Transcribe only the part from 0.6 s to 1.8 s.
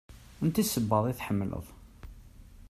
sebbaḍ i tḥemmleḍ?